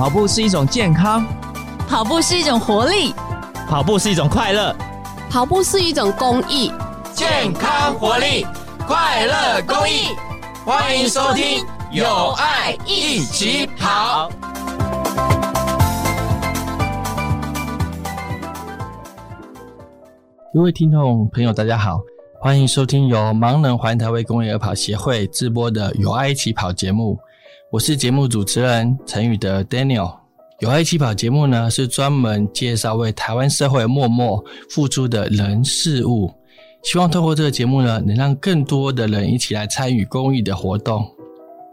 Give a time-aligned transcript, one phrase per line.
[0.00, 1.26] 跑步是一种健康，
[1.86, 3.12] 跑步是一种活力，
[3.68, 4.74] 跑步是一种快乐，
[5.28, 6.72] 跑步是一种公益。
[7.12, 8.46] 健康、活力、
[8.86, 10.06] 快乐、公益，
[10.64, 14.30] 欢迎收听《有爱一起跑》。
[20.54, 22.00] 各位听众朋友，大家好，
[22.40, 27.18] 欢迎收听由盲人环台为公益而跑协会直播的《有爱一起跑》节目。
[27.72, 30.12] 我是节目主持人陈宇德 Daniel。
[30.58, 36.28] 有爱起跑节目呢，是专门介绍为台湾社会默默付出的人事物，
[36.82, 41.08] 希望透过这个节目呢，能让更多的人一起来参与公益的活动。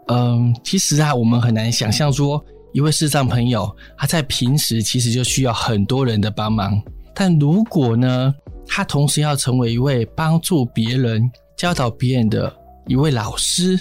[0.06, 2.40] 嗯，其实啊，我们很难想象说，
[2.72, 6.80] 一位视障朋友他在平时其实就需要很多人的帮忙，
[7.12, 8.32] 但如果呢，
[8.68, 12.54] 他同时要成为一位帮助别人、教导别人的
[12.86, 13.76] 一位老师。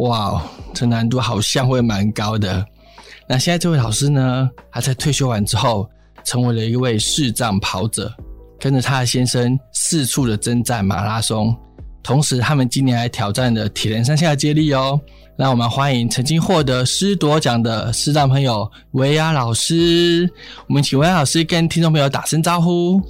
[0.00, 2.64] 哇，这难度好像会蛮高的。
[3.28, 5.88] 那现在这位老师呢，他在退休完之后，
[6.24, 8.12] 成为了一位视障跑者，
[8.58, 11.54] 跟着他的先生四处的征战马拉松，
[12.02, 14.98] 同时他们今年还挑战了铁人三项接力哦。
[15.36, 20.28] 让我们欢迎曾经获得师铎奖的视障朋友维亚老师。
[20.66, 23.00] 我们请维亚老师跟听众朋友打声招呼。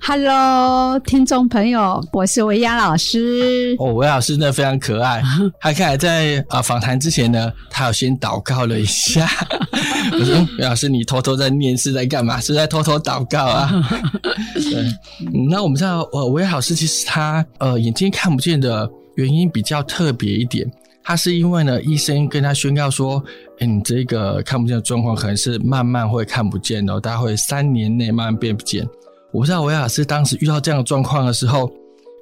[0.00, 3.76] Hello，听众朋友，我是维亚老师。
[3.78, 5.22] 哦，维亚老师真的非常可爱。
[5.60, 9.28] 他看来在啊访谈之前呢，他有先祷告了一下。
[10.12, 12.40] 我说，维亚老师，你偷偷在念是在干嘛？
[12.40, 13.70] 是在偷偷祷告啊？
[14.54, 14.82] 对、
[15.26, 15.46] 嗯。
[15.50, 20.70] 那我们知道，呃，维亚老师其实他呃眼睛看不见的原因比较特别一点。
[21.02, 23.22] 他是因为呢，医生跟他宣告说，
[23.60, 28.86] 哎，你这个看不见的状况可能是慢慢会看不见的，大概会三年内慢慢变不见。
[29.30, 31.70] 我不知道维亚斯当时遇到这样的状况的时候，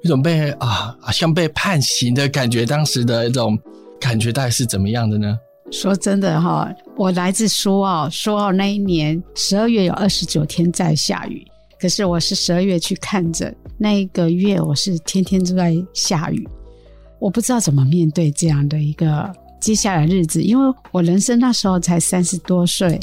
[0.03, 3.57] 一种被啊，像被判刑的感觉，当时的一种
[3.99, 5.37] 感觉大概是怎么样的呢？
[5.71, 11.45] 说真的哈，我来自苏澳，苏澳那一年十二月有二十九天在下雨，
[11.79, 16.47] 可是我是十二月去看诊，那一个月我是天天都在下雨，
[17.19, 22.99] 我不知道怎么面对这样的一个接下来日子，因为我人生那时候才三十多岁。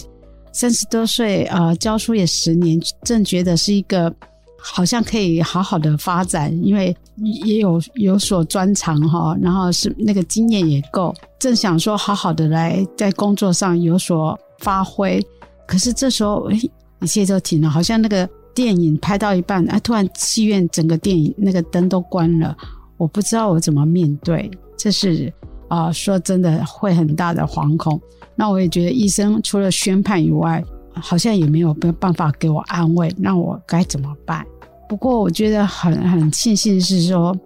[0.55, 4.15] 三十多岁，呃，教书也十年，正觉得是一个
[4.57, 6.97] 好像可以好好的发展，因为
[7.45, 15.21] 也有有所专长哈，然后是那个经验也够，正想说好好的来在工作上有所发挥，
[15.67, 16.59] 可是这时候，哎，
[17.01, 22.57] 一切都停了，好像那个电影拍到一半，哎，突然戏院整个电影那个灯都关了，
[22.97, 24.49] 我不知道我怎么面对，
[24.79, 25.33] 这是
[25.75, 28.01] 啊，呃，说真的会很大的惶恐。
[28.37, 30.63] 那我也觉得医生除了宣判以外，
[30.93, 34.47] 好像也没有办法给我安慰，那我该怎么办？
[34.89, 37.37] 不过我觉得很很庆幸是说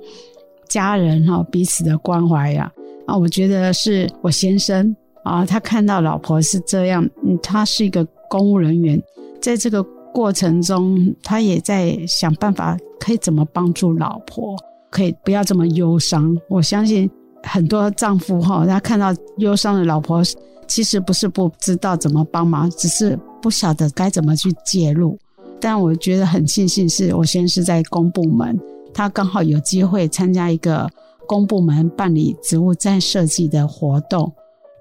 [0.69, 2.71] 家人哈彼此的关怀呀
[3.07, 9.01] 啊，我觉得是我先生啊，他看到老婆是这样，嗯，他是一个公务人员，
[9.41, 14.57] 在这个过程中，他也在想办法可以怎么帮助老婆，
[14.91, 16.37] 可以不要这么忧伤。
[16.49, 17.09] 我相信
[17.49, 20.23] 很多丈夫哈，他看到忧伤的老婆。
[20.71, 25.19] 其实不是不知道怎么帮忙，只是不晓得该怎么去介入。
[25.59, 28.55] 但我觉得很庆幸，是我先是在公部门，
[28.93, 30.87] 他刚好有机会参加一个
[31.27, 34.31] 公部门办理职务再设计的活动。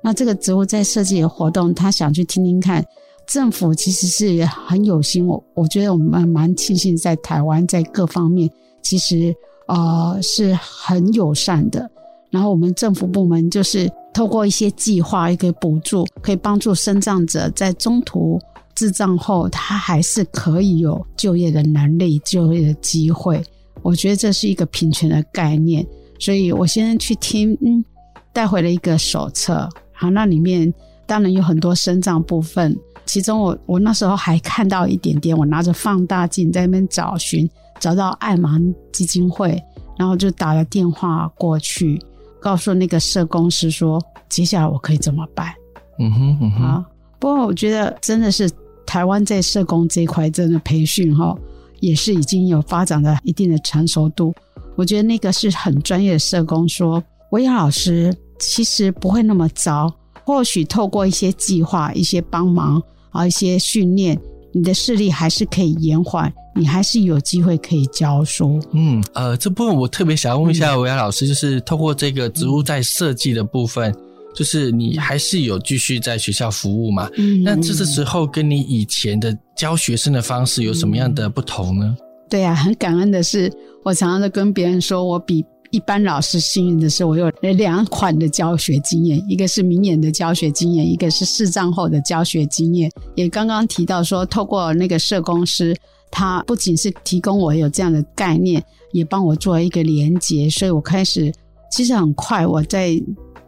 [0.04, 2.86] 那这个职务再设计的活动，他想去听听看，
[3.26, 5.26] 政府其实是很有心。
[5.26, 8.52] 我我觉得我们蛮庆幸，在台湾在各方面
[8.84, 9.34] 其实
[9.68, 11.90] 呃是很友善的。
[12.30, 13.90] 然后我们政府部门就是。
[14.14, 18.42] 透过一些计划、一个补助，可以帮助身障者在中途
[18.74, 23.40] 智障后，他还是可以有就业的能力、就业的机会。
[23.84, 25.86] 我觉得这是一个平权的概念，
[26.18, 27.86] 所以我现在去听，嗯，
[28.34, 29.70] 带回了一个手册。
[29.94, 30.74] 好，那里面
[31.06, 37.48] 当然有很多身障部分，其中我我那时候还看到一点点，我拿着放大镜在那边找寻，
[37.80, 39.62] 找到爱盲基金会，
[39.96, 42.02] 然后就打了电话过去。
[42.48, 45.54] 告诉那个社工师说，接下来我可以怎么办？
[46.00, 46.86] 嗯哼，嗯哼，啊，
[47.20, 48.50] 不过我觉得真的是
[48.86, 51.38] 台湾在社工这一块真的培训哈，
[51.82, 54.34] 也是已经有发展了一定的成熟度。
[54.78, 64.18] 我觉得那个是很专业的社工说，维亚老师其实不会那么糟，或许透过一些计划、一些帮忙啊、一些训练，
[64.54, 66.34] 你的视力还是可以延缓。
[66.58, 68.60] 你还是有机会可以教书。
[68.72, 73.98] 嗯，呃，这部分我特别想要问一下维亚老师，嗯、就是透过这个植物在设计的部分，嗯、
[74.36, 77.10] 就是你还是有继续在学校服务嘛？
[77.18, 81.96] 嗯，那这个时候跟你以前的教学生的方式有什么样的不同呢？
[82.00, 83.52] 嗯、对啊，很感恩的是，
[83.84, 92.90] 我常常都跟别人说，我比一般老师幸运的是，我有两款的教学经验，一个是明眼的教学经验，一个是视障后的教学经验。
[93.16, 95.76] 也刚刚提到说，透过那个社工师，
[96.12, 101.32] 他不仅是提供我有这样的概念，也帮我做了一个连接，所以我开始
[101.72, 103.02] 其实很快，我在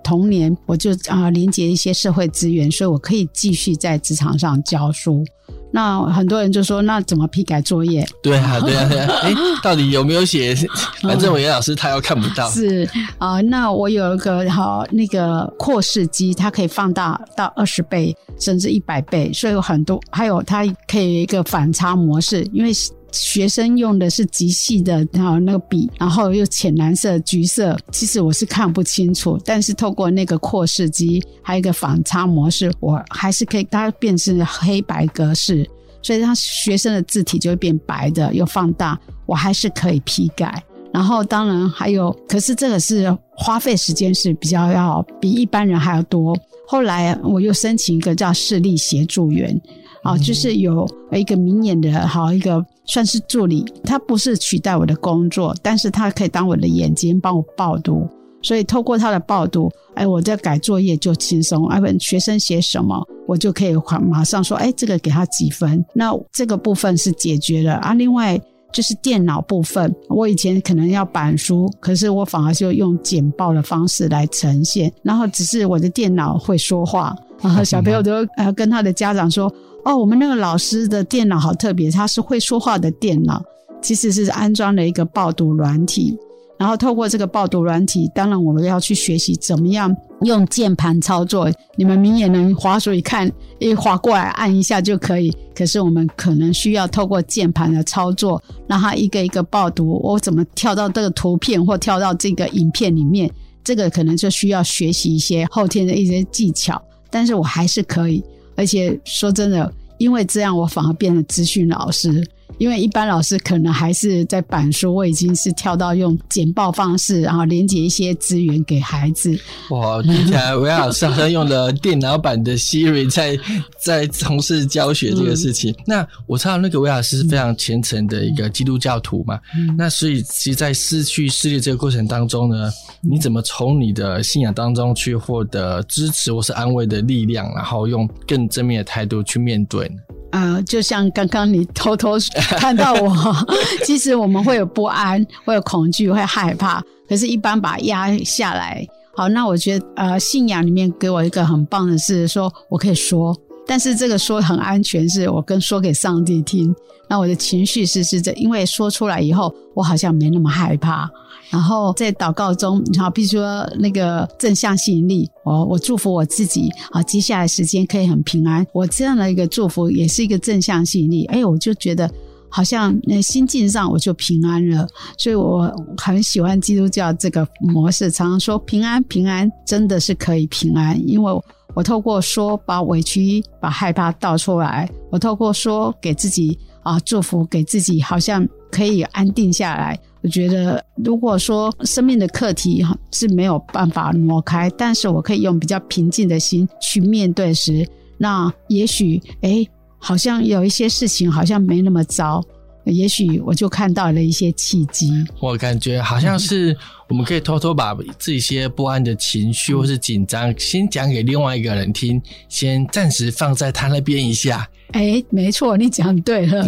[0.04, 5.24] 童年我就啊连接一些社会资源，所以我可以继续在职场上教书。
[5.71, 8.06] 那很多人就说，那怎么批改作业？
[8.24, 9.13] 对啊，对啊，对啊！
[9.21, 10.56] 哎，到底有没有写？
[11.01, 12.50] 反正我严老师他又看不到。
[12.50, 12.83] 是
[13.18, 20.00] 啊、呃，那我有一个好那个扩视机，它可以放大到二十倍甚至一百倍，所以有很多。
[20.12, 22.72] 还有它可以有一个反差模式，因为。
[23.12, 29.40] 学生用的是极细的然后那个笔，然后又浅蓝色、橘色，其实我是看不清楚。
[29.44, 35.70] 但是透过那个扩视机，还有一个反差模式，我还是可以，它变成黑白格式，
[36.02, 40.64] 所以他学生的字体就会变白的，又放大，我还是可以批改。
[40.94, 46.38] 然后当然还有，可是这个是花费时间是比较要比一般人还要多。
[46.68, 49.60] 后来我又申请一个叫视力协助员。
[50.02, 58.07] 啊，就是有一个明眼的好一个算是助理，他不是取代我的工作，但是他可以当我的眼睛，帮我报读。
[58.41, 61.68] 所以透过他的报读，哎，我在改作业就轻松。
[61.68, 65.86] 哎，问学生写什么，我就可以马上说，哎，这个给他几分。
[65.94, 67.94] 那这个部分是解决了啊。
[67.94, 68.39] 另外
[68.71, 74.91] 就是电脑部分，我以前可能要板书，可是我反而就用简报的方式来呈现。
[75.03, 79.53] 然后只是我的电脑会说话，然后小朋友都呃跟他的家长说。
[79.89, 83.44] 哦，我们那个老师的电脑好特别，他是会说话的电脑，
[83.81, 86.15] 其实是安装了一个报读软体，
[86.59, 89.91] 然后透过这个报读软体，当然我们要去学习怎么样
[90.21, 91.50] 用键盘操作。
[91.75, 100.00] 你们明眼人滑鼠一看，一滑过来按一下就可以，可是我们可能需要透过键盘的操作，让它一个一个报读。
[100.03, 103.27] 我怎么跳到这个图片或跳到这个影片里面，
[103.63, 108.24] 这个可能就需要学习一些后天的一些技巧，但是我还是可以。
[108.56, 112.28] 而且说真的，因为这样，我反而变成资讯老师。
[112.57, 119.38] 因为一般老师可能还是在板书，我已经是跳到用简报方式，然后连接一些资源给孩子。
[119.69, 123.38] 哇，听起来韦老师好像用了电脑版的 Siri 在
[123.81, 125.72] 在从事教学这个事情。
[125.72, 132.69] 嗯、那我知道那个韦老师是非常虔诚的一个基督教徒嘛，嗯、那所以其实，在失去视力这个过程当中呢，
[133.01, 139.96] 你怎么从你的信仰当中去获得支持或是安慰的力量，然后用更正面的态度去面对呢？
[140.31, 142.14] 呃，就像刚刚你偷偷
[142.58, 143.36] 看到我，
[143.84, 146.84] 其实我们会有不安，会有恐惧，会害怕。
[147.08, 148.86] 可是，一般把它压下来。
[149.16, 153.36] 好，那我觉得，呃，信仰里面给我一个很棒的是，说我可以说，
[153.66, 156.74] 但是这个说很安全，是我跟说给上帝听。
[157.10, 161.10] 那我的情绪是是这，因为说出来以后，我好像没那么害怕。
[161.50, 168.66] 然后在祷告中，好，比如说那个正向吸引力，我我祝福我自己，好，接下来时间可以很平安。
[168.72, 172.10] 我这样的一个祝福也是一个正向吸引力，哎，我就觉得
[172.50, 174.88] 好像那心境上我就平安了。
[175.18, 181.42] 所以我很喜欢基督教这个模式，常常说平安平安，真的是可以平安，因为
[181.74, 190.00] 我透过说把委屈、把害怕倒出来，我透过说给自己啊祝福，给自己好像可以安定下来。
[190.21, 197.88] 我觉得，如果说生命的课题哈是没有办法挪开，但是我可以用比较平静的心去面对时，
[198.18, 199.65] 那也许，哎，
[199.98, 202.44] 好像有一些事情好像没那么糟，
[202.89, 205.12] 也许我就看到了一些契机。
[205.39, 206.75] 我感觉好像是
[207.08, 214.67] 我们可以偷偷把这些不安的情绪或是紧张，先讲给另外一个人听，先暂时放在他那边一下。
[214.91, 216.65] 哎，没错，你讲对了。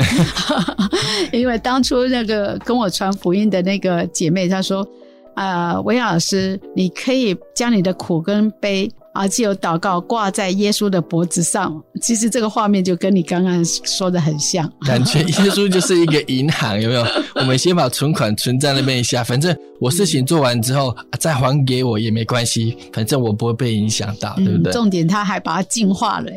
[1.34, 4.88] 因为当初那个跟我传福音的那个姐妹，她说
[5.34, 17.06] ：“啊、呃，韦老师，你可以将你的苦跟悲啊，借由祷告挂在耶稣的脖子上。”其实这个画面就跟你刚刚说的很像，感觉耶稣就是一个银行，有没有？
[17.36, 24.74] 我们先把存款存在那边一下，反正我事情做完之后再还给我也没关系，反正我不会被影响到，对不对？
[24.74, 26.32] 重点他还把它净化了。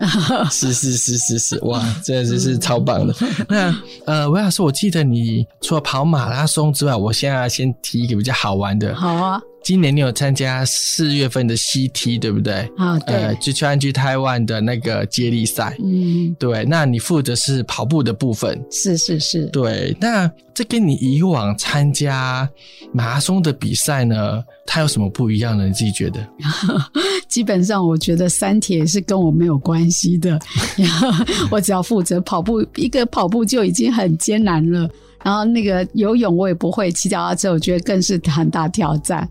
[0.50, 3.14] 是是是是是，哇，真的是是超棒的。
[3.50, 8.94] 那呃，韦老师，我记得你除了跑马拉松之外，我现在先提一个比较好玩的。
[8.94, 9.38] 好啊。
[9.62, 12.54] 今年你有参加四月份的 CT 对不对？
[12.76, 13.14] 啊，对。
[13.14, 15.76] 呃，就 Challenge Taiwan 的那个接力赛。
[15.82, 16.64] 嗯，对。
[16.64, 18.60] 那你负责是跑步的部分。
[18.70, 19.46] 是是是。
[19.46, 19.96] 对。
[20.00, 22.48] 那这跟你以往参加
[22.92, 25.66] 马拉松的比赛呢，它有什么不一样呢？
[25.66, 26.26] 你自己觉得？
[27.28, 30.38] 基本上，我觉得三铁是跟我没有关系的。
[31.50, 34.88] 我只要负责跑步，一个跑步就已经很艰难了。
[35.22, 39.28] 然后那个游泳我也不会，骑脚踏车我觉得更是很大挑战啊、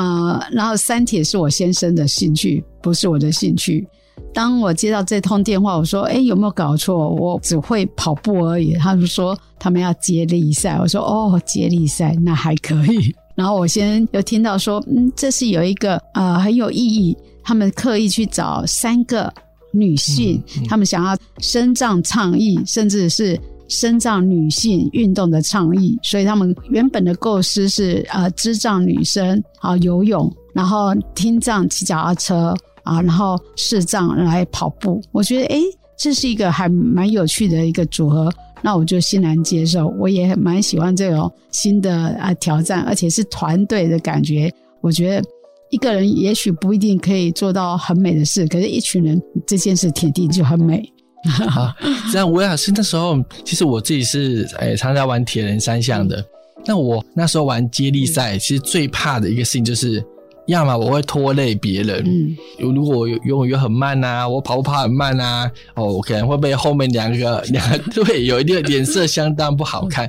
[0.00, 0.46] 呃。
[0.52, 3.86] 然后三铁是我先生的兴趣，不是我的兴趣。
[4.32, 7.08] 当我接到这通电话，我说：“哎，有没有搞错？
[7.08, 13.14] 我只会跑步而已。”他们说他们要接力赛，我说：“哦，接力赛那还可以。
[13.34, 19.32] ”然后我先又听到说：“嗯，这是有一个呃很有意义，他们刻意去找三个
[19.72, 23.38] 女性，嗯嗯、他们想要伸张倡议，甚至是
[23.68, 32.54] 身障女性运动的倡议，所以他们原本的构思是呃智障女生啊游泳，然后听障骑脚踏车。”
[32.86, 35.60] 啊，然后视障来跑步，我觉得诶，
[35.98, 38.32] 这是一个还蛮有趣的一个组合，
[38.62, 39.88] 那我就欣然接受。
[39.98, 44.48] 我也蛮喜欢这种新的啊挑战，而且是团队的感觉。
[44.80, 45.28] 我觉得
[45.70, 50.80] 一个人也许不一定可以做到很美的事，可是一群人这件事铁定就很美。
[51.48, 51.74] 好，
[52.12, 56.24] 这样吴老师那时候，其实我自己是诶常常玩铁人三项的。
[56.64, 60.04] 那我那时候玩接力赛，其实最怕的一个事情就是。
[60.46, 62.36] 要么我会拖累别人，嗯，
[62.72, 70.08] 如果我游泳游很慢啊，我跑步跑很慢啊，哦，我可能会被后面两个 两个队友一定脸色相当不好看。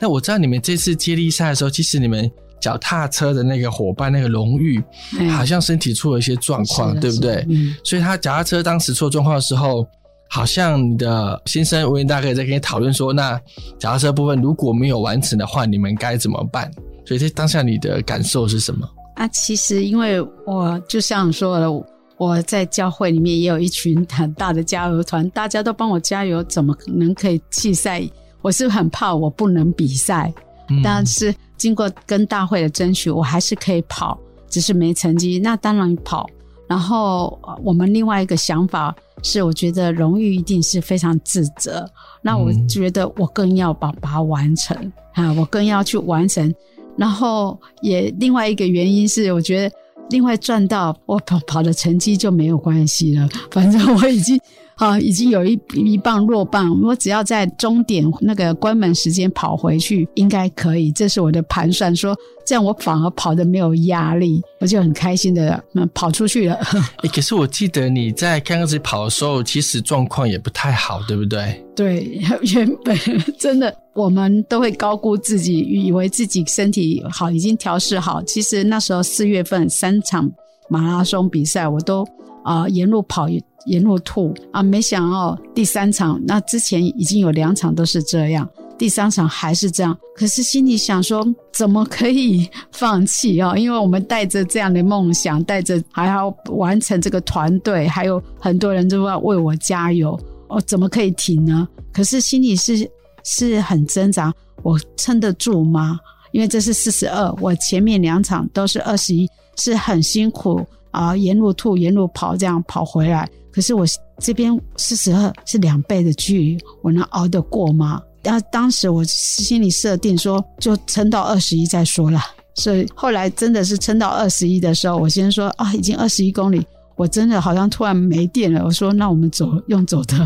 [0.00, 2.28] 那我知道你们这次接力赛的时候，其实你们
[2.60, 4.82] 脚踏车的那个伙伴那个荣誉，
[5.20, 7.46] 嗯、好像身体出了一些状况，对不对？
[7.48, 9.86] 嗯，所以他脚踏车当时出状况的时候，
[10.28, 13.40] 好像你的先生吴彦大哥在跟你讨论说，那
[13.78, 16.70] 脚踏车部分如果没有完成的话，你们该怎么办？
[17.04, 18.88] 所以在当下你的感受是什么？
[19.14, 21.70] 啊，其实因为我就像说了，
[22.18, 28.02] 我在教会里面也有一群很大的加油团，大家都帮我加油，怎么可能可以弃赛？
[28.42, 30.32] 我是很怕我不能比赛，
[30.68, 34.18] 嗯、但是经过跟大会的争取，我还是可以跑，
[34.48, 35.38] 只是没成绩。
[35.38, 36.28] 那当然跑。
[36.68, 41.88] 然后我们另外一个想法是，我觉得荣誉一定是非常自责，
[42.22, 44.76] 那我觉得我更要把把它完成
[45.14, 46.52] 啊，我更要去完成。
[46.96, 49.76] 然后也另外一个原因是，我觉得
[50.10, 54.40] 另外赚到我跑跑的成绩就没有关系了，反正我已经
[54.76, 60.92] 啊已经有一一棒落棒，我只要在终点那个关门时间跑回去，应该可以。
[60.92, 62.16] 这是我的盘算，说
[62.46, 65.62] 这样我反而跑得没有压力，我就很开心的
[65.94, 66.54] 跑出去了。
[67.02, 71.64] 欸，可是我记得你在刚开始跑的时候，其实状况也不太好，对不对？
[71.74, 72.20] 对，
[72.54, 72.96] 原本
[73.38, 73.74] 真的。
[73.94, 78.22] 我们都会高估自己，以为自己身体好，已经调试好。
[78.24, 80.30] 其实那时候四月份三场
[80.68, 82.06] 马拉松比赛，我都
[82.46, 83.28] 啊、沿路跑
[83.66, 88.48] 沿路吐啊，没想到第三场，那之前已经有两场都是这样，
[88.78, 89.96] 第三场还是这样。
[90.14, 93.56] 可是心里想说，怎么可以放弃啊？
[93.56, 101.66] 因为我们带着这样的梦想，带着还要完成这个团队，还有很多人都要为我加油，我怎么可以停呢？
[101.92, 102.88] 可是心里是。
[103.28, 105.98] 是很挣扎，我撑得住吗？
[106.30, 110.64] 因为这是四十二，我前面两场都是二十一，是很辛苦
[110.96, 113.28] 啊，沿路吐，沿路跑，这样跑回来。
[113.52, 113.84] 可是我
[114.18, 118.00] 这边四十二是两倍的距离，我能熬得过吗？
[118.22, 122.18] 然后当时我心里设定说，就撑到二十一再说了。
[122.54, 128.64] 所以后来真的是撑到二十一的时候，我先说啊，已经二十一公里，我真的好像突然没电了。
[128.64, 130.16] 我说那我们走，用走的。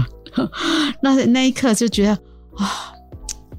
[1.02, 2.12] 那那一刻就觉得。
[2.56, 2.92] 啊，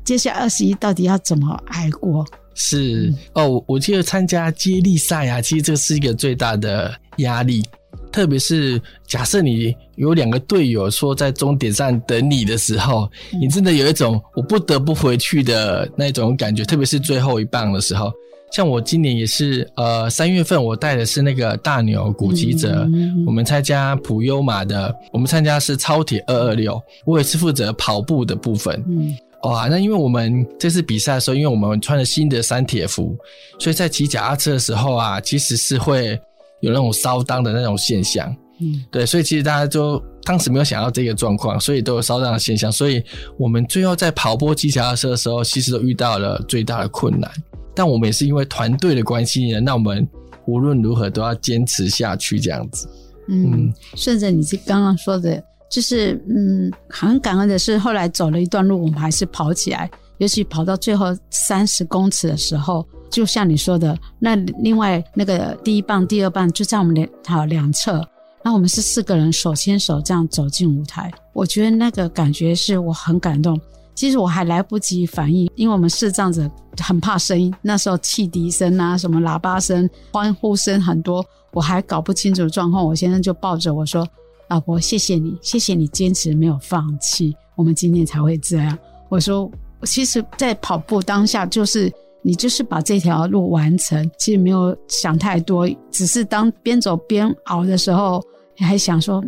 [0.04, 2.26] 接下来二十一到底要怎么挨过？
[2.64, 7.64] 是哦，我记得参加接力赛啊，其实这是一个最大的压力，
[8.12, 13.10] 特别是假设你有两个队友说在终点站等你的时候，
[13.42, 18.12] 你真的有一种我不得不回去的那种感觉，特别是最后一棒的时候。
[18.54, 28.84] 像我今年也是，呃，三月份我带的是那个大牛古籍者，嗯、我们参加普悠玛的，我们参加是超铁二二六，我也是负责跑步的部分。
[28.90, 33.18] 嗯，哇，那因为我们这次比赛的时候，因为我们穿了新的三铁服，
[33.60, 36.20] 所以在骑脚踏车的时候啊，其实是会
[36.60, 38.34] 有那种烧裆的那种现象。
[38.60, 43.04] 嗯，对，所以其实大家就当时没有想到这个状况，所以都有烧裆的现象，所以
[43.40, 47.32] 我们最后在跑步骑脚踏车的时候，其实都遇到了最大的困难。
[47.74, 50.08] 但我们也是因为团队的关系呢，那我们
[50.46, 52.88] 无论如何都要坚持下去，这样子。
[53.28, 59.90] 嗯，顺着你这刚刚说的，就是嗯，很感恩的是，后来走了一段路，我们还是跑起来。
[60.18, 68.08] 尤其跑到最后三十公尺的时候，就像你说的，那另外那个第一棒、第二棒就在我们两好两侧，
[68.44, 73.60] 那我们是四个人手牵手这样走进舞台，我觉得那个感觉是我很感动。
[73.96, 82.86] 其实我还来不及反应，因为我们视障者很怕声音，那时候汽笛声啊、什么喇叭声、欢呼声很多，我还搞不清楚状况。
[82.86, 84.08] 我先生就抱着我说
[84.52, 88.78] ：“老婆，谢谢你，谢谢你坚持没有放弃，我们今天才会这样。”
[89.08, 89.50] 我说
[89.88, 91.90] ：“其实，在跑步当下，就是
[92.22, 98.22] 你就是把这条路完成，其实没有想太多，只是当边走边熬的时候，
[98.58, 99.24] 你还想说，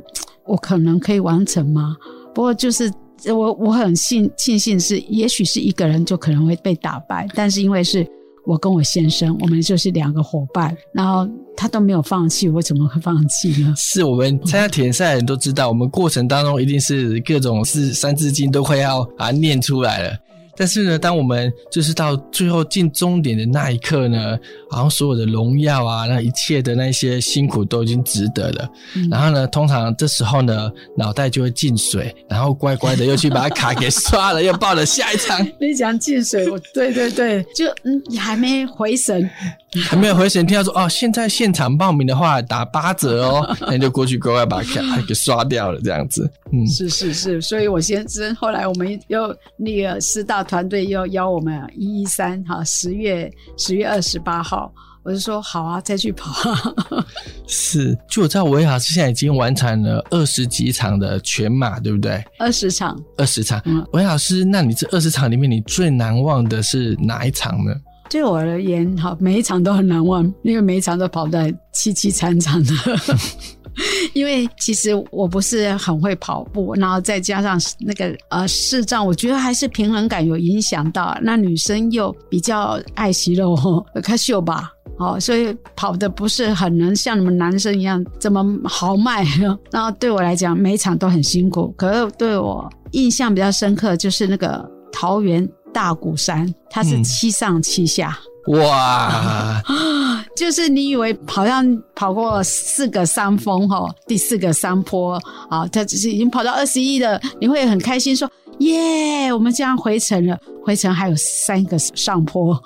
[0.46, 1.96] 我可能可以完成吗？
[2.36, 2.92] 不过就是
[3.28, 8.06] 我我很庆庆幸是，也许是一个人就可能会被打败，但是因为是。
[8.46, 13.74] 我跟我先生，我们就是两个伙伴，然后他都没有放弃，我怎么会放弃呢？
[13.78, 20.18] 是我们参加田赛的人都知道，我们过程当中一定是各种是三字经都快要啊念出来了。
[20.56, 24.38] 但是呢，当我们就是到最后进终点的那一刻呢，
[24.70, 28.70] 好像所有的荣耀啊，那一切的那些辛苦都已经值得了。
[28.96, 35.46] 嗯、然后呢，通常这时候呢，脑袋就会进水，然后乖乖的又去把卡给刷了，又报了下一场。
[35.60, 39.30] 你讲进水，我对对对，就嗯，你还没回神。
[39.82, 46.30] 还没有回神，听到说哦，现在现场报名的话打八折哦， 那你就过去乖乖把卡给刷掉了，这样子。
[46.52, 54.72] 嗯，是是是，所以我先生后来我们又那个师大团队又邀我们一一三哈十月十月二十八号，
[55.04, 56.32] 我就说好啊，再去跑。
[57.48, 62.24] 是，就我知道维老师现在已经完成了二十几场的全马，对不对？
[62.38, 63.62] 二十场，二十场。
[63.66, 67.74] 嗯，维老师，那你这二十场里面，你最难忘的是哪一场呢？
[68.10, 72.74] 对我而言，哈，每一场都很难忘，因为每一场都跑得凄凄惨惨的。
[74.14, 81.18] 因为其实我不是很会跑步，然后再加上那个呃视障，我觉得还是平衡感有影响到。
[81.24, 83.56] 那女生又比较爱惜肉，
[84.04, 84.70] 看秀吧，
[85.00, 89.26] 哦，所以跑得不是很能像你们男生一样这么豪迈。
[89.72, 91.74] 然后对我来讲，每一场都很辛苦。
[91.76, 95.50] 可是对我印象比较深刻，就是那个桃园。
[95.74, 99.64] 大鼓山，它是七上七下，嗯、哇！
[100.36, 105.14] 就是你以为好像跑过四个山峰哈，第四个山坡
[105.50, 112.60] 啊，它只是已经跑到二十一了，你会很开心说耶，我们这样回程了，回程还有三个上坡。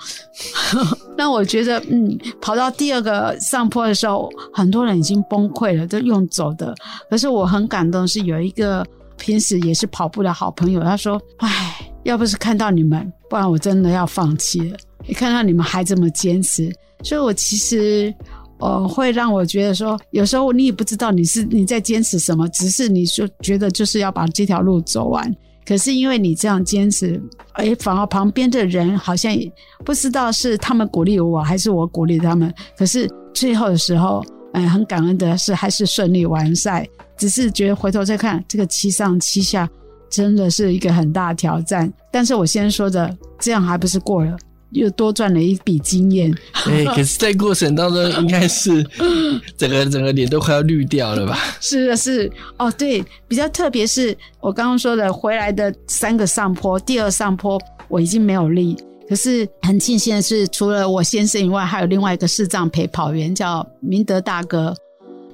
[1.17, 6.73] 那我觉得，嗯，跑到第二个上坡的时候，很多人已经崩溃了，都用走的。
[7.09, 8.85] 可是我很感动，是有一个
[9.17, 11.86] 平时也是跑步的好朋友，他说，唉。
[12.07, 14.77] 要不是看到你们，不然我真的要放弃了。
[15.05, 18.13] 你看到你们还这么坚持，所以我其实，
[18.59, 25.35] 呃，会让我觉得说，有时候你也不知道你是你在坚持什么，只是你说觉得就是要把这条路走完。
[25.65, 27.21] 可是因为你这样坚持，
[27.55, 29.51] 哎，反而旁边的人好像也
[29.83, 32.53] 不知道是他们鼓励我还是我鼓励他们。
[32.77, 36.87] 可是最后的时候，嗯、很感恩的是还是顺利完赛。
[37.17, 39.69] 只是觉得回头再看这个七上七下。
[40.09, 44.35] 真的是一个很大的挑战，但是我先说的，这样还不是过了，
[44.71, 46.33] 又多赚了一笔经验。
[46.53, 48.83] 可是，在过程当中，应该是
[49.57, 51.37] 整个整个脸都快要绿掉了吧？
[51.59, 58.75] 是的，是哦，对，比较特别是我刚刚说的，回来的三个上坡，第二上坡我已经没有力，
[59.09, 64.73] 可是很庆幸的是，除了我先生以外，还有另外一个视障陪跑员叫明德大哥。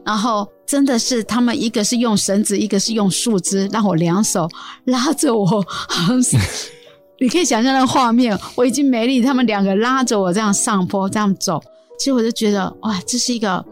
[0.06, 4.48] 然后真的是他们，一个是用绳子，一个是用树枝，让我两手
[4.86, 6.38] 拉着我，好像是
[7.20, 8.38] 你可以想象那个画面。
[8.56, 11.62] 我已经没力，他们两个拉着我这样上坡，这样走。
[12.00, 13.64] 其实我就觉得，哇，这是一个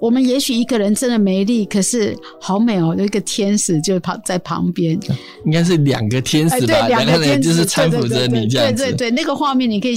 [0.00, 4.98] 我们也许一个人真的没力，可是好美哦，有一个天使就跑在旁边。
[5.46, 6.74] 应该是两个天使吧？
[6.74, 8.82] 哎、对，两个天使就是搀扶着你这样子。
[8.82, 9.94] 对对对，对对对，那个画面你可以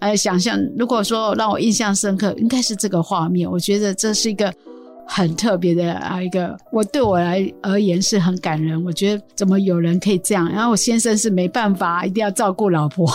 [0.00, 0.58] 呃想象。
[0.76, 3.50] 如果说让我印象深刻，应该是这个画面。
[3.50, 4.52] 我觉得这是一个。
[5.06, 8.82] 很特别的啊，一个我对我来而言是很感人。
[8.84, 10.50] 我觉得怎么有人可以这样？
[10.50, 13.06] 然后我先生是没办法，一定要照顾老婆。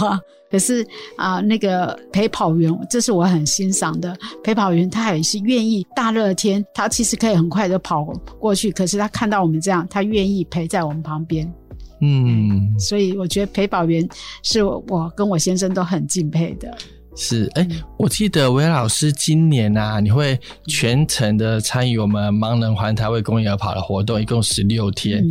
[0.50, 0.86] 可是
[1.18, 8.06] 啊，那个陪跑员，这是我很欣赏的陪跑员，他也是愿意大热天，他其实可以很快的跑
[8.40, 8.72] 过去。
[8.72, 11.52] 可是他看到我们这样，他愿意陪在我们旁边。
[12.00, 14.08] 嗯，所以我觉得陪跑员
[14.44, 16.78] 是我跟我先生都很敬佩的。
[17.20, 25.28] 是，哎、欸，我记得韦老师今年啊，你会全程的参与我们盲人环台为公益而跑的活动，一共十六天。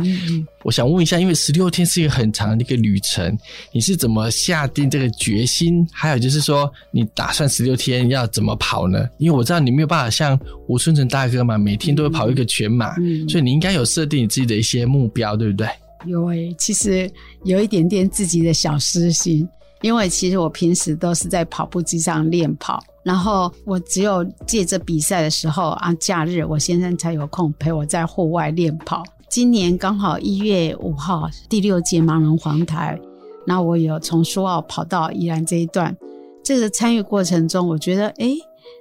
[0.65, 3.37] 我想问一下，因为十六天是一个很长的一个旅程，
[3.71, 5.87] 你是怎么下定这个决心？
[5.93, 9.07] 还有就是说，你打算十六天要怎么跑呢？
[9.17, 15.65] 因为我知道你没有办法像吴春成大哥嘛，每天都会跑一个全马，嗯、所以你应该有设定你自己的一些目标，对不对？
[16.05, 17.09] 有诶、欸，其实
[17.45, 19.47] 有一点点自己的小私心。
[19.81, 29.03] 因为其实我平时都是在跑步机上练跑，然后我只有借着比赛的时候啊，假日我先生才有空陪我在户外练跑。
[29.29, 32.99] 今年刚好一月五号第六届盲人环台，
[33.45, 35.95] 那我有从苏澳跑到宜兰这一段。
[36.43, 38.37] 这个参与过程中，我觉得诶，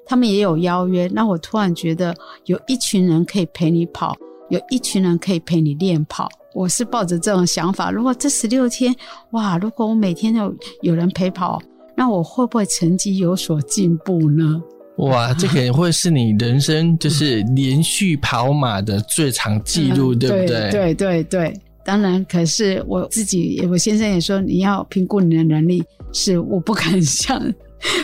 [0.07, 4.17] 他们也有邀约，那我突然觉得有一群人可以陪你跑，
[4.49, 6.29] 有一群人可以陪你练跑。
[6.55, 8.95] 我是抱着这种想法，如果这十六天，
[9.33, 11.61] 哇，如果我每天都有人陪跑，
[11.95, 14.63] 那我会不会成绩有所进步呢？
[14.99, 20.47] 哇， 这可能会是你人生就是连续跑马的最长记录，嗯、对不对？
[20.47, 27.39] 对对对对，当然，可是我自己，我先生也说，你要评估你的能力，是我不敢像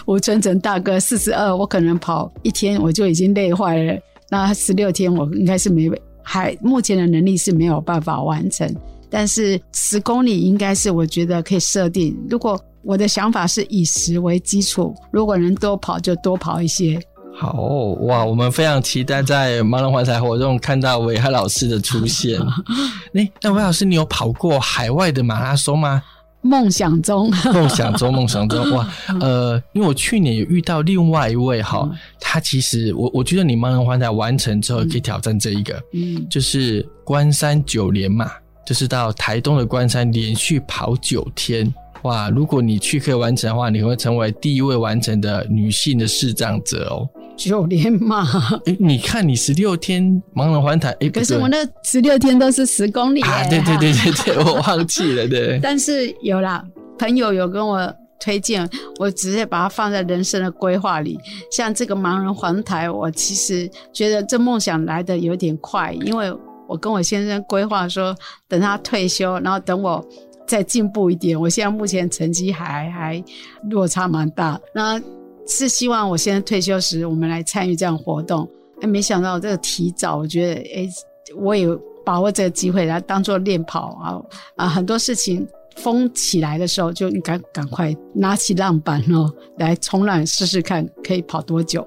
[0.05, 5.89] 吴春成大哥四十二，我可能跑一天我就已经累坏了，那十六天我应该是没
[6.23, 8.75] 还目前的能力是没有办法完成，
[9.11, 12.61] 但是十公里应该是我觉得可以设定，如果。
[12.85, 17.01] 我的想法是以十为基础，如果能多跑就多跑一些。
[17.33, 17.53] 好
[18.01, 22.41] 哇，我们非常期待在盲人环台活动看到韦海老师的出现。
[23.15, 26.03] 那那维老师，你有跑过海外的马拉松吗？
[26.43, 28.93] 梦想中，梦想中，梦想中哇！
[29.21, 31.89] 呃，因为我去年有遇到另外一位哈，
[32.21, 38.31] 他其实我我觉得你盲人环台完成之后可以挑战这一个，嗯，就是关山九连嘛，
[38.67, 41.73] 就是到台东的关山连续跑九天。
[42.03, 42.29] 哇！
[42.31, 47.09] 如果你去可以完成的话，你会成为第一位完成的女性的视障者哦。
[47.37, 48.27] 九连马，
[48.67, 53.49] 哎，你看你十六天盲人环台，哎，可是我那十六天都是十公里啊！
[53.49, 55.59] 对对对对对，我忘记了，对。
[55.63, 56.63] 但是有啦，
[56.99, 61.19] 朋友有跟我推荐，我直接把它放在人生的规划里。
[61.51, 66.33] 像这个盲人环台，我其实觉得这梦想来得有点快，因为
[66.69, 68.15] 我跟我先生规划说，
[68.47, 70.05] 等他退休，然后等我。
[70.53, 73.25] 再进步一点，我现在目前成绩还还
[73.71, 75.01] 落差蛮大，那
[75.49, 78.47] 是希望我现在退休时我们来参与这样活动。
[78.83, 80.87] 哎，没想到这个提早，我觉得哎，
[81.35, 81.67] 我也
[82.05, 84.21] 把握这个机会来当做练跑啊
[84.57, 91.83] 啊，很多事情风起来的时候就赶赶快拿起浪板哦，来冲浪试试看可以跑多久。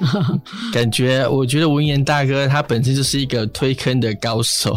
[0.72, 4.74] 感觉，我觉得文言大哥他本身就是一个推坑的高手，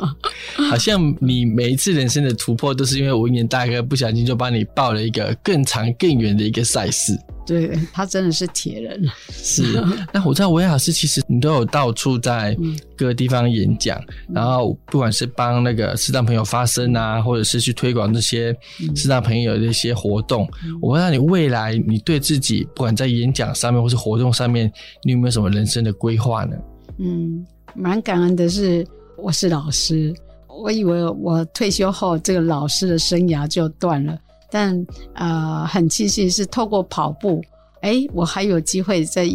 [0.70, 7.18] 好像你每一次人生的突破都是因为文言大哥不小心就帮你报了一个更长更远的一个赛事。
[7.46, 9.04] 对，他真的是铁人。
[9.30, 12.56] 是，那我知道维老师其实你都有到处在
[12.96, 18.56] 各个地方演讲，嗯、然后不管是帮那个视障朋友发声啊，或者是去推广这些
[18.96, 20.48] 视障朋友的一些活动。
[20.64, 26.56] 嗯、我问下你未来你对自己不管在演讲上面或是活动上面，你有没有什么人生的规划呢？
[26.98, 28.86] 嗯，蛮感恩的是
[29.18, 30.14] 我是老师，
[30.48, 34.18] 我以为我退休后这个老师的生涯就断了。
[34.54, 37.42] 但呃，很庆幸是透过跑步，
[37.82, 39.28] 诶，我还有机会在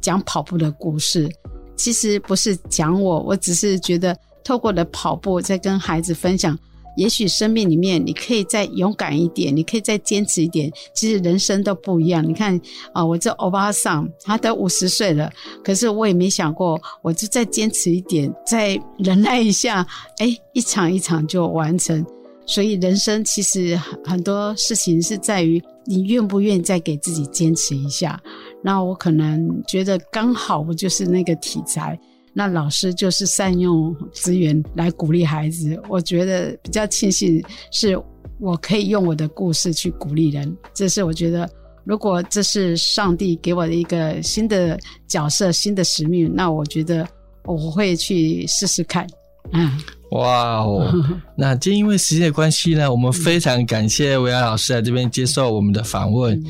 [0.00, 1.28] 讲跑步的故事。
[1.74, 6.56] 其实不是讲我，我只是觉得透过的跑步，在跟孩子分享，
[6.96, 10.70] 也许生命里面你可以再勇敢一点，你可以再坚持一点。
[10.94, 12.24] 其实人生都不一样。
[12.24, 12.56] 你看
[12.92, 15.28] 啊、我这欧巴桑，他都五十岁了，
[15.64, 19.84] 可是我也没想过，我就再坚持一点，再忍耐一下，
[20.18, 22.06] 诶，一场一场就完成。
[22.50, 28.20] 所以人生其实很多事情是在于你愿不愿意再给自己坚持一下。
[28.60, 31.96] 那我可能觉得刚好我就是那个题材，
[32.34, 35.80] 那老师就是善用资源来鼓励孩子。
[35.88, 37.96] 我觉得比较庆幸是
[38.40, 40.52] 我可以用我的故事去鼓励人。
[40.74, 41.48] 这是我觉得，
[41.84, 47.06] 如果这是上帝给我的一个新的角色、新的使命，那我觉得
[47.44, 49.06] 我会去试试看。
[49.52, 49.78] 嗯。
[50.10, 50.92] 哇哦！
[51.36, 56.42] 那今天因为时间的关系呢，我们非常感谢维亚老师来这边接受我们的访问。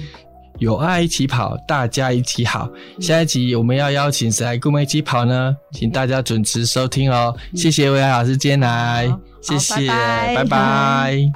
[0.58, 2.68] 有爱一起跑，大家一起好。
[3.00, 5.56] 下一集我们要邀请谁来跟我们一起跑呢？
[5.72, 7.34] 请大家准时收听哦。
[7.54, 10.34] 谢谢维亚老师今天来，谢谢，拜拜。
[10.36, 11.32] 拜拜。